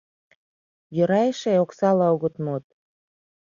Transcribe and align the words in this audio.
Йӧра 0.95 1.21
эше, 1.29 1.53
оксала 1.63 2.07
огыт 2.13 2.35
мод. 2.45 2.63